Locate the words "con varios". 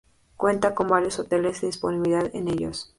0.73-1.19